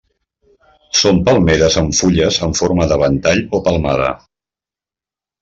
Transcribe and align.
Són 1.01 1.19
palmeres 1.27 1.77
amb 1.81 1.93
fulles 1.99 2.39
en 2.49 2.57
forma 2.61 2.89
de 2.93 2.99
ventall 3.03 3.45
o 3.59 3.61
palmada. 3.69 4.09